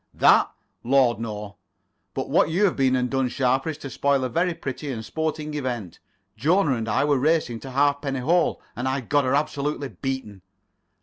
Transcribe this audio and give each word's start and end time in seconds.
"That? 0.15 0.51
Lord, 0.83 1.19
no. 1.19 1.57
But 2.15 2.27
what 2.27 2.49
you 2.49 2.65
have 2.65 2.75
been 2.75 2.95
and 2.95 3.07
done, 3.07 3.29
Sharper, 3.29 3.69
is 3.69 3.77
to 3.77 3.89
spoil 3.91 4.23
a 4.23 4.29
very 4.29 4.55
pretty 4.55 4.91
and 4.91 5.05
sporting 5.05 5.53
event. 5.53 5.99
Jona 6.35 6.73
and 6.73 6.89
I 6.89 7.05
were 7.05 7.19
racing 7.19 7.59
to 7.59 7.69
Halfpenny 7.69 8.21
Hole, 8.21 8.59
and 8.75 8.87
I'd 8.87 9.09
got 9.09 9.25
her 9.25 9.35
absolutely 9.35 9.89
beaten." 9.89 10.41